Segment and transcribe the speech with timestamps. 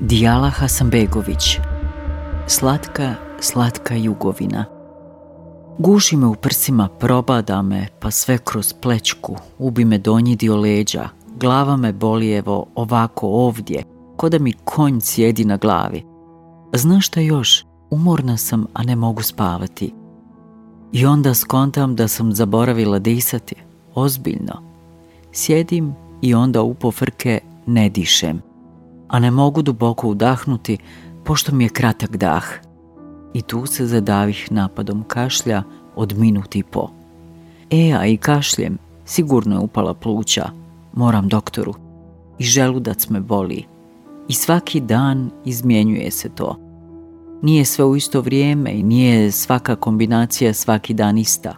[0.00, 1.58] Dijala Hasanbegović
[2.46, 4.64] Slatka, slatka jugovina
[5.78, 11.08] Guši me u prsima, probada me, pa sve kroz plečku, ubi me donji dio leđa,
[11.40, 13.82] glava me boli evo ovako ovdje,
[14.16, 16.04] ko da mi konj sjedi na glavi.
[16.72, 17.64] Znaš šta još?
[17.90, 19.94] Umorna sam, a ne mogu spavati.
[20.92, 23.54] I onda skontam da sam zaboravila disati,
[23.94, 24.62] ozbiljno.
[25.32, 28.45] Sjedim i onda u frke ne dišem,
[29.16, 30.78] a ne mogu duboko udahnuti
[31.24, 32.44] pošto mi je kratak dah.
[33.34, 35.62] I tu se zadavih napadom kašlja
[35.96, 36.90] od minut i po.
[37.70, 40.50] E, a i kašljem, sigurno je upala pluća,
[40.92, 41.74] moram doktoru.
[42.38, 43.64] I želudac me boli.
[44.28, 46.56] I svaki dan izmjenjuje se to.
[47.42, 51.56] Nije sve u isto vrijeme i nije svaka kombinacija svaki dan ista.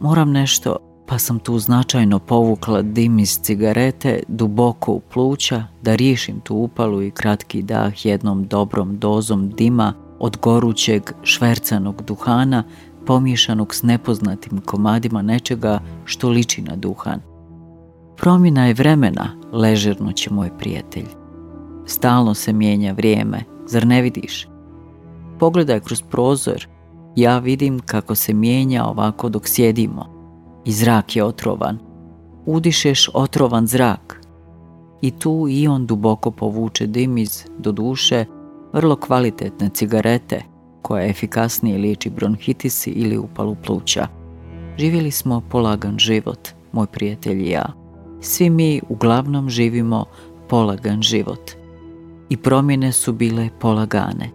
[0.00, 0.76] Moram nešto,
[1.12, 7.02] pa sam tu značajno povukla dim iz cigarete duboko u pluća da riješim tu upalu
[7.02, 12.64] i kratki dah jednom dobrom dozom dima od gorućeg švercanog duhana
[13.06, 17.20] pomiješanog s nepoznatim komadima nečega što liči na duhan.
[18.16, 21.08] Promjena je vremena, ležerno će moj prijatelj.
[21.86, 24.48] Stalno se mijenja vrijeme, zar ne vidiš?
[25.38, 26.66] Pogledaj kroz prozor,
[27.16, 30.11] ja vidim kako se mijenja ovako dok sjedimo.
[30.64, 31.78] I zrak je otrovan.
[32.46, 34.20] Udišeš otrovan zrak.
[35.00, 38.24] I tu i on duboko povuče dim iz, do duše,
[38.72, 40.42] vrlo kvalitetne cigarete,
[40.82, 44.06] koja efikasnije liječi bronhitisi ili upalu pluća.
[44.78, 47.72] Živjeli smo polagan život, moj prijatelj i ja.
[48.20, 50.04] Svi mi uglavnom živimo
[50.48, 51.50] polagan život.
[52.28, 54.30] I promjene su bile polagane.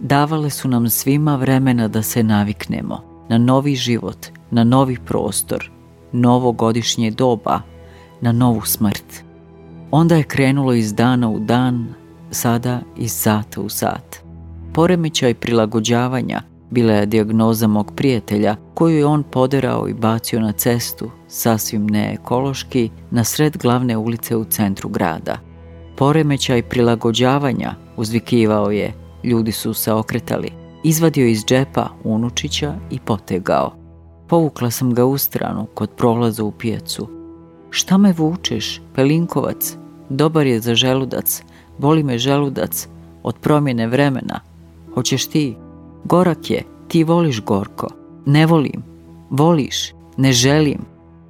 [0.00, 5.70] Davale su nam svima vremena da se naviknemo na novi život, na novi prostor,
[6.12, 7.60] novo godišnje doba,
[8.20, 9.24] na novu smrt.
[9.90, 11.94] Onda je krenulo iz dana u dan,
[12.30, 14.16] sada iz sata u sat.
[14.74, 21.10] Poremećaj prilagođavanja bila je dijagnoza mog prijatelja koju je on poderao i bacio na cestu,
[21.28, 25.38] sasvim neekološki, na sred glavne ulice u centru grada.
[25.96, 28.92] Poremećaj prilagođavanja, uzvikivao je,
[29.24, 30.50] ljudi su se okretali.
[30.84, 33.85] Izvadio iz džepa unučića i potegao.
[34.26, 37.08] Povukla sam ga u stranu kod prolaza u pijacu.
[37.70, 39.76] Šta me vučeš, pelinkovac?
[40.08, 41.42] Dobar je za želudac,
[41.78, 42.88] boli me želudac,
[43.22, 44.40] od promjene vremena.
[44.94, 45.56] Hoćeš ti?
[46.04, 47.88] Gorak je, ti voliš gorko.
[48.26, 48.82] Ne volim.
[49.30, 49.92] Voliš.
[50.16, 50.78] Ne želim.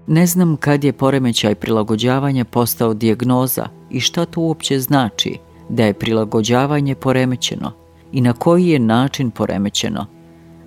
[0.07, 5.95] Ne znam kad je poremećaj prilagođavanja postao dijagnoza i šta to uopće znači da je
[5.95, 7.73] prilagođavanje poremećeno
[8.13, 10.07] i na koji je način poremećeno.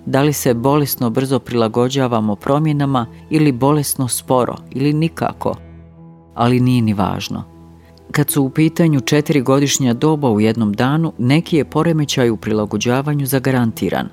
[0.06, 5.56] Da li se bolesno brzo prilagođavamo promjenama ili bolesno sporo ili nikako.
[6.34, 7.44] Ali nije ni važno.
[8.12, 13.26] Kad su u pitanju četiri godišnja doba u jednom danu, neki je poremećaj u prilagođavanju
[13.26, 14.08] zagarantiran.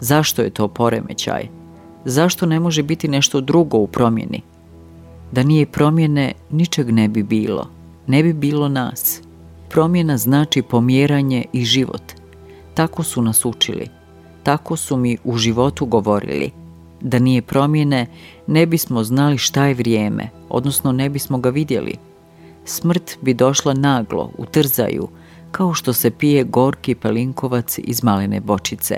[0.00, 1.48] Zašto je to poremećaj?
[2.04, 4.42] Zašto ne može biti nešto drugo u promjeni?
[5.32, 7.68] Da nije promjene, ničeg ne bi bilo.
[8.06, 9.22] Ne bi bilo nas.
[9.68, 12.02] Promjena znači pomjeranje i život.
[12.74, 14.01] Tako su nas učili.
[14.42, 16.50] Tako su mi u životu govorili.
[17.00, 18.06] Da nije promjene,
[18.46, 21.94] ne bismo znali šta je vrijeme, odnosno ne bismo ga vidjeli.
[22.64, 25.08] Smrt bi došla naglo, u trzaju,
[25.50, 28.96] kao što se pije gorki pelinkovac iz malene bočice.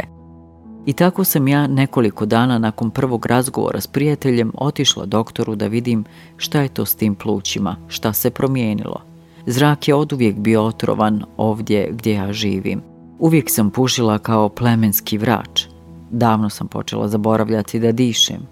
[0.86, 6.04] I tako sam ja nekoliko dana nakon prvog razgovora s prijateljem otišla doktoru da vidim
[6.36, 9.00] šta je to s tim plućima, šta se promijenilo.
[9.46, 12.93] Zrak je oduvijek bio otrovan ovdje gdje ja živim.
[13.18, 15.66] Uvijek sam pušila kao plemenski vrač.
[16.10, 18.46] Davno sam počela zaboravljati da dišem.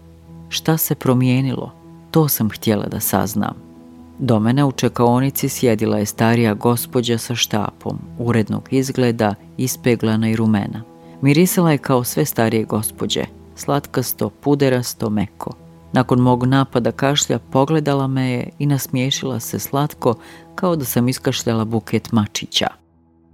[0.48, 1.72] Šta se promijenilo?
[2.10, 3.54] To sam htjela da saznam.
[4.18, 10.82] Do mene u čekaonici sjedila je starija gospođa sa štapom, urednog izgleda, ispeglana i rumena.
[11.20, 13.24] Mirisala je kao sve starije gospođe,
[13.56, 15.52] slatkasto, puderasto, meko.
[15.92, 20.14] Nakon mog napada kašlja pogledala me je i nasmiješila se slatko
[20.54, 22.68] kao da sam iskašljala buket mačića.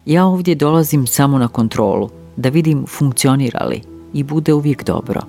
[0.09, 3.83] Ja ovdje dolazim samo na kontrolu, da vidim funkcionira li
[4.13, 5.21] i bude uvijek dobro.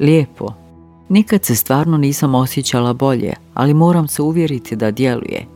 [0.00, 0.48] Lijepo,
[1.08, 5.46] Nikad se stvarno nisam osjećala bolje, ali moram se uvjeriti da djeluje.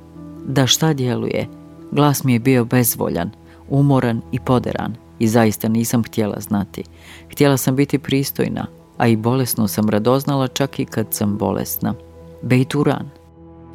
[0.47, 1.47] Da šta djeluje?
[1.91, 3.31] Glas mi je bio bezvoljan,
[3.69, 6.85] umoran i poderan i zaista nisam htjela znati.
[7.31, 8.67] Htjela sam biti pristojna,
[8.99, 11.95] a i bolesno sam radoznala čak i kad sam bolesna.
[12.43, 13.11] Bejturan.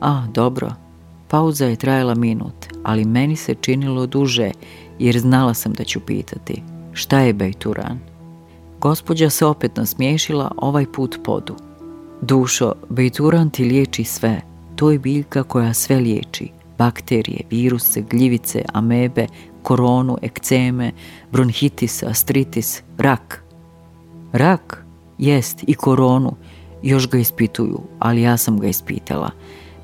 [0.02, 0.72] A, dobro.
[1.28, 4.52] Pauza je trajala minut, ali meni se činilo duže
[5.00, 6.64] jer znala sam da ću pitati.
[6.94, 8.00] Šta je Bejturan?
[8.80, 11.56] Gospođa se opet nasmiješila, ovaj put podu.
[12.22, 14.42] Dušo, bejturan ti liječi sve.
[14.76, 16.50] To je biljka koja sve liječi.
[16.78, 19.28] bakterije, viruse, gljivice, amebe,
[19.62, 20.92] koronu, ekceme,
[21.32, 23.44] bronhitis, astritis, rak.
[24.32, 24.86] Rak?
[25.18, 26.36] Jest, i koronu.
[26.82, 29.32] Još ga ispituju, ali ja sam ga ispitala.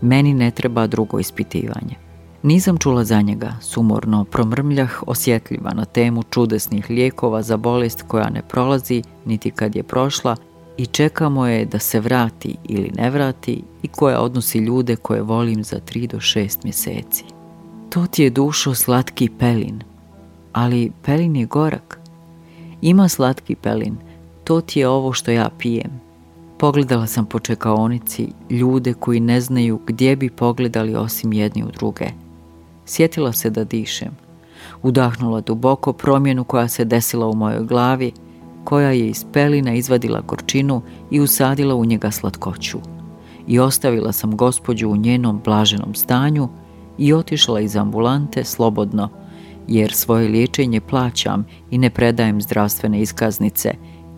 [0.01, 2.08] Meni ne treba drugo ispitivanje.
[2.43, 8.41] Nisam čula za njega, sumorno promrmljah, osjetljiva na temu čudesnih lijekova za bolest koja ne
[8.41, 10.35] prolazi, niti kad je prošla,
[10.77, 15.63] i čekamo je da se vrati ili ne vrati i koja odnosi ljude koje volim
[15.63, 17.23] za tri do šest mjeseci.
[17.89, 19.81] To ti je dušo slatki pelin,
[20.53, 21.99] ali pelin je gorak.
[22.81, 23.97] Ima slatki pelin,
[24.43, 26.01] to ti je ovo što ja pijem.
[26.59, 32.05] Pogledala sam po čekaonici ljude koji ne znaju gdje bi pogledali osim jedni u druge.
[32.89, 34.17] Sjetila se da dišem.
[34.83, 38.11] Udahnula duboko promjenu koja se desila u mojoj glavi,
[38.63, 40.81] koja je iz pelina izvadila gorčinu
[41.11, 42.77] i usadila u njega slatkoću.
[43.47, 46.49] I ostavila sam gospođu u njenom blaženom stanju
[46.97, 49.09] i otišla iz ambulante slobodno,
[49.67, 53.73] jer svoje liječenje plaćam i ne predajem zdravstvene iskaznice,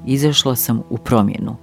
[0.06, 1.56] izašla sam u promjenu.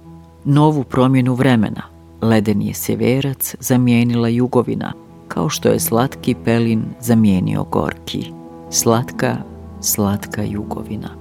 [0.45, 1.81] Novu promjenu vremena.
[2.21, 4.93] Leden je sjeverac zamijenila jugovina,
[5.29, 8.25] kao što je slatki pelin zamijenio gorki.
[8.69, 9.35] Slatka,
[9.81, 11.18] slatka jugovina.